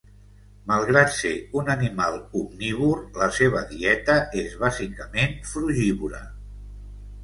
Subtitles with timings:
[0.69, 6.29] Malgrat ser un animal omnívor, la seva dieta és bàsicament frugívora.